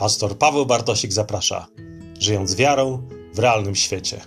[0.00, 1.66] Pastor Paweł Bartosik zaprasza,
[2.20, 4.20] żyjąc wiarą w realnym świecie.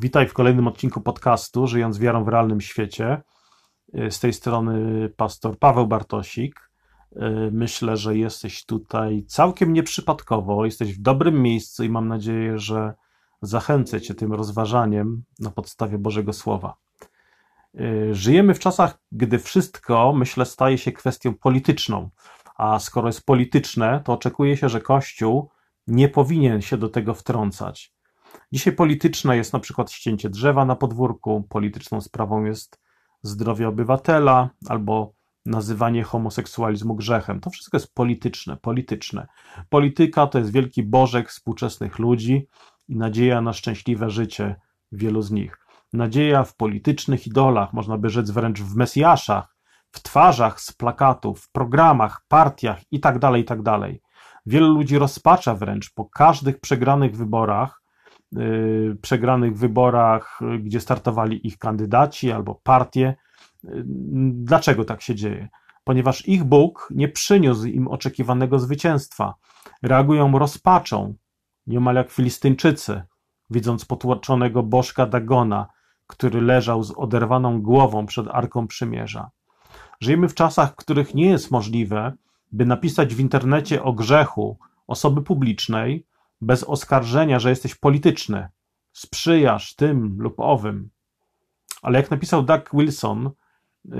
[0.00, 3.22] Witaj w kolejnym odcinku podcastu Żyjąc wiarą w realnym świecie.
[4.10, 6.70] Z tej strony pastor Paweł Bartosik.
[7.52, 12.94] Myślę, że jesteś tutaj całkiem nieprzypadkowo, jesteś w dobrym miejscu i mam nadzieję, że
[13.42, 16.76] zachęcę Cię tym rozważaniem na podstawie Bożego Słowa.
[17.80, 22.10] Y, żyjemy w czasach, gdy wszystko, myślę, staje się kwestią polityczną,
[22.56, 25.50] a skoro jest polityczne, to oczekuje się, że Kościół
[25.86, 27.92] nie powinien się do tego wtrącać.
[28.52, 32.80] Dzisiaj polityczne jest na przykład ścięcie drzewa na podwórku, polityczną sprawą jest
[33.22, 35.12] zdrowie obywatela albo
[35.46, 37.40] nazywanie homoseksualizmu grzechem.
[37.40, 39.26] To wszystko jest polityczne, polityczne.
[39.68, 42.46] Polityka to jest wielki bożek współczesnych ludzi
[42.88, 44.56] i nadzieja na szczęśliwe życie
[44.92, 45.58] wielu z nich.
[45.92, 49.56] Nadzieja w politycznych idolach, można by rzec wręcz w mesjaszach,
[49.90, 53.62] w twarzach z plakatów, w programach, partiach itd., tak itd.
[53.62, 53.90] Tak
[54.46, 57.82] Wielu ludzi rozpacza wręcz po każdych przegranych wyborach,
[58.32, 63.16] yy, przegranych wyborach, gdzie startowali ich kandydaci albo partie.
[63.64, 63.82] Yy,
[64.30, 65.48] dlaczego tak się dzieje?
[65.84, 69.34] Ponieważ ich Bóg nie przyniósł im oczekiwanego zwycięstwa.
[69.82, 71.14] Reagują rozpaczą,
[71.66, 73.02] niemal jak Filistyńczycy,
[73.50, 75.66] widząc potłoczonego bożka Dagona,
[76.10, 79.30] który leżał z oderwaną głową przed Arką Przymierza.
[80.00, 82.12] Żyjemy w czasach, w których nie jest możliwe,
[82.52, 86.06] by napisać w internecie o grzechu osoby publicznej
[86.40, 88.48] bez oskarżenia, że jesteś polityczny,
[88.92, 90.90] sprzyjasz tym lub owym.
[91.82, 93.30] Ale jak napisał Doug Wilson,
[93.84, 93.98] yy,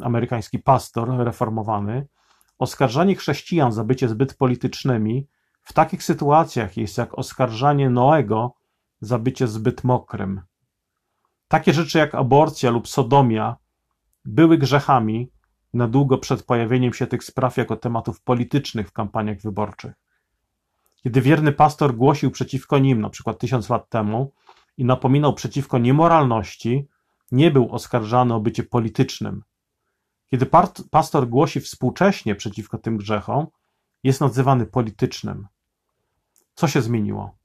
[0.00, 2.06] amerykański pastor reformowany,
[2.58, 5.26] oskarżanie chrześcijan za bycie zbyt politycznymi
[5.62, 8.54] w takich sytuacjach jest jak oskarżanie Noego
[9.00, 10.40] za bycie zbyt mokrym.
[11.54, 13.56] Takie rzeczy jak aborcja lub sodomia
[14.24, 15.30] były grzechami
[15.74, 19.92] na długo przed pojawieniem się tych spraw jako tematów politycznych w kampaniach wyborczych.
[21.02, 24.32] Kiedy wierny pastor głosił przeciwko nim, na przykład tysiąc lat temu,
[24.76, 26.88] i napominał przeciwko niemoralności,
[27.32, 29.42] nie był oskarżany o bycie politycznym.
[30.30, 30.46] Kiedy
[30.90, 33.46] pastor głosi współcześnie przeciwko tym grzechom,
[34.02, 35.46] jest nazywany politycznym.
[36.54, 37.36] Co się zmieniło?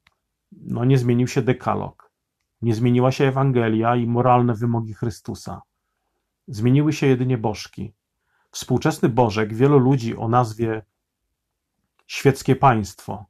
[0.52, 2.09] No, nie zmienił się dekalog.
[2.62, 5.62] Nie zmieniła się Ewangelia i moralne wymogi Chrystusa.
[6.48, 7.94] Zmieniły się jedynie bożki.
[8.52, 10.82] Współczesny bożek wielu ludzi o nazwie
[12.08, 13.26] świeckie państwo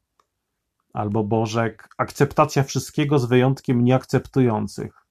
[0.93, 5.05] albo bożek akceptacja wszystkiego z wyjątkiem nieakceptujących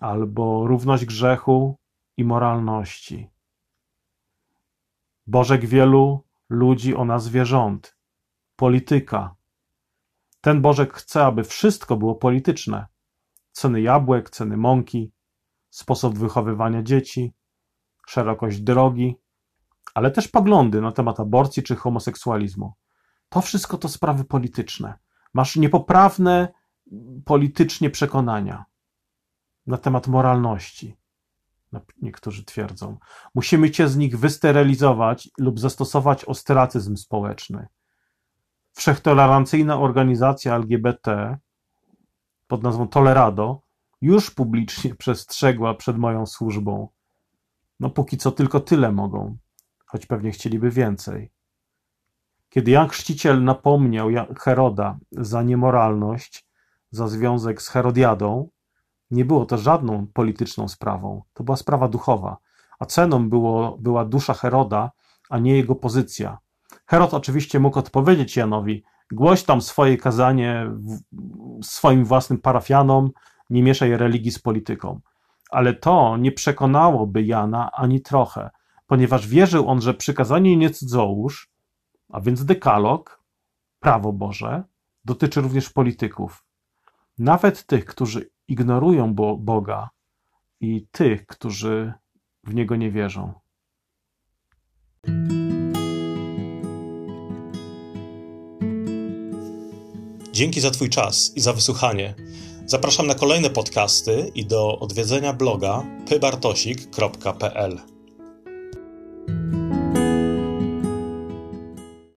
[0.00, 1.78] albo równość grzechu
[2.16, 3.30] i moralności.
[5.26, 7.96] Bożek wielu ludzi o nazwie rząd,
[8.56, 9.34] polityka,
[10.48, 12.86] ten Bożek chce, aby wszystko było polityczne.
[13.52, 15.12] Ceny jabłek, ceny mąki,
[15.70, 17.34] sposób wychowywania dzieci,
[18.06, 19.16] szerokość drogi,
[19.94, 22.72] ale też poglądy na temat aborcji czy homoseksualizmu.
[23.28, 24.98] To wszystko to sprawy polityczne.
[25.34, 26.48] Masz niepoprawne
[27.24, 28.64] politycznie przekonania
[29.66, 30.96] na temat moralności.
[32.02, 32.98] Niektórzy twierdzą.
[33.34, 37.68] Musimy cię z nich wysterylizować lub zastosować ostracyzm społeczny
[38.78, 41.38] wszechtolerancyjna organizacja LGBT
[42.46, 43.60] pod nazwą Tolerado
[44.00, 46.88] już publicznie przestrzegła przed moją służbą.
[47.80, 49.36] No póki co tylko tyle mogą,
[49.86, 51.30] choć pewnie chcieliby więcej.
[52.48, 54.08] Kiedy Jan Chrzciciel napomniał
[54.40, 56.46] Heroda za niemoralność,
[56.90, 58.48] za związek z Herodiadą,
[59.10, 62.36] nie było to żadną polityczną sprawą, to była sprawa duchowa,
[62.78, 64.90] a ceną było, była dusza Heroda,
[65.30, 66.38] a nie jego pozycja,
[66.88, 70.70] Herod oczywiście mógł odpowiedzieć Janowi: głoś tam swoje kazanie
[71.62, 73.10] swoim własnym parafianom,
[73.50, 75.00] nie mieszaj religii z polityką.
[75.50, 78.50] Ale to nie przekonałoby Jana ani trochę,
[78.86, 81.50] ponieważ wierzył on, że przykazanie nie cudzołóż,
[82.08, 83.22] a więc dekalog,
[83.80, 84.62] prawo Boże,
[85.04, 86.44] dotyczy również polityków.
[87.18, 89.90] Nawet tych, którzy ignorują Boga
[90.60, 91.92] i tych, którzy
[92.44, 93.32] w Niego nie wierzą.
[100.38, 102.14] Dzięki za Twój czas i za wysłuchanie.
[102.66, 107.80] Zapraszam na kolejne podcasty i do odwiedzenia bloga pybartosik.pl.